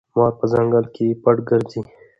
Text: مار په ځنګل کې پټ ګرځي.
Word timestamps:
مار 0.15 0.31
په 0.39 0.45
ځنګل 0.51 0.85
کې 0.95 1.05
پټ 1.23 1.37
ګرځي. 1.49 1.81